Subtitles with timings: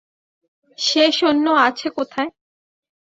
[0.79, 2.29] সে সৈন্য আছে কোথায়?